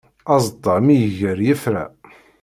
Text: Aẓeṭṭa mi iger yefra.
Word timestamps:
Aẓeṭṭa 0.33 0.73
mi 0.85 0.95
iger 1.07 1.39
yefra. 1.47 1.83